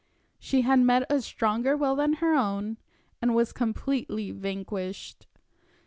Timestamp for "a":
1.11-1.21